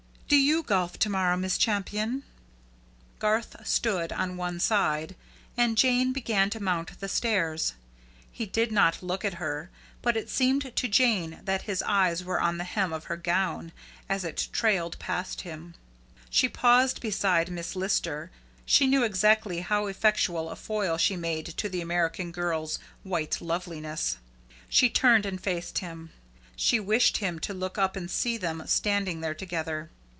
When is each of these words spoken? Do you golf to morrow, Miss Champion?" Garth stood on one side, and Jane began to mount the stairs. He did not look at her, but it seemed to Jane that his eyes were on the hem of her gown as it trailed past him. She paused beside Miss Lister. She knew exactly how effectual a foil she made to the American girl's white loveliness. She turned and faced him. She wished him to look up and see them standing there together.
Do 0.27 0.37
you 0.37 0.63
golf 0.63 0.97
to 0.99 1.09
morrow, 1.09 1.35
Miss 1.35 1.57
Champion?" 1.57 2.23
Garth 3.19 3.67
stood 3.67 4.13
on 4.13 4.37
one 4.37 4.61
side, 4.61 5.17
and 5.57 5.77
Jane 5.77 6.13
began 6.13 6.49
to 6.51 6.63
mount 6.63 6.97
the 7.01 7.09
stairs. 7.09 7.73
He 8.31 8.45
did 8.45 8.71
not 8.71 9.03
look 9.03 9.25
at 9.25 9.33
her, 9.43 9.69
but 10.01 10.15
it 10.15 10.29
seemed 10.29 10.73
to 10.73 10.87
Jane 10.87 11.41
that 11.43 11.63
his 11.63 11.81
eyes 11.81 12.23
were 12.23 12.39
on 12.39 12.57
the 12.57 12.63
hem 12.63 12.93
of 12.93 13.03
her 13.05 13.17
gown 13.17 13.73
as 14.07 14.23
it 14.23 14.47
trailed 14.53 14.97
past 14.99 15.41
him. 15.41 15.75
She 16.29 16.47
paused 16.47 17.01
beside 17.01 17.51
Miss 17.51 17.75
Lister. 17.75 18.31
She 18.65 18.87
knew 18.87 19.03
exactly 19.03 19.59
how 19.59 19.87
effectual 19.87 20.49
a 20.49 20.55
foil 20.55 20.97
she 20.97 21.17
made 21.17 21.47
to 21.57 21.67
the 21.67 21.81
American 21.81 22.31
girl's 22.31 22.79
white 23.03 23.41
loveliness. 23.41 24.15
She 24.69 24.89
turned 24.89 25.25
and 25.25 25.41
faced 25.41 25.79
him. 25.79 26.11
She 26.55 26.79
wished 26.79 27.17
him 27.17 27.37
to 27.39 27.53
look 27.53 27.77
up 27.77 27.97
and 27.97 28.09
see 28.09 28.37
them 28.37 28.63
standing 28.65 29.19
there 29.19 29.35
together. 29.35 29.89